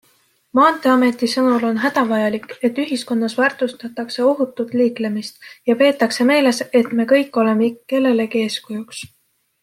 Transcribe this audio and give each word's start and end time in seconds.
Maanteameti 0.57 1.27
sõnul 1.33 1.65
on 1.71 1.75
hädavajalik, 1.83 2.47
et 2.69 2.79
ühiskonnas 2.85 3.35
väärtustatakse 3.41 4.25
ohutut 4.31 4.73
liiklemist 4.81 5.49
ja 5.71 5.75
peetakse 5.85 6.27
meeles, 6.33 6.63
et 6.81 6.89
me 7.01 7.05
kõik 7.17 7.39
oleme 7.43 7.69
kellelegi 7.93 8.43
eeskujuks. 8.47 9.05